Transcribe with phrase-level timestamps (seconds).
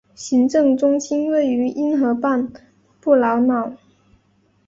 [0.15, 2.51] 行政中心位于因河畔
[2.99, 3.77] 布劳瑙。